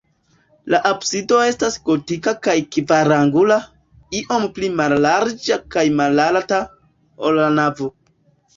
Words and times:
La 0.73 0.77
absido 0.91 1.41
estas 1.49 1.75
gotika 1.89 2.33
kaj 2.47 2.55
kvarangula, 2.77 3.59
iom 4.21 4.49
pli 4.57 4.73
mallarĝa 4.81 5.61
kaj 5.77 5.87
malalta, 6.01 6.63
ol 7.29 7.43
la 7.45 7.49
navo. 7.63 7.95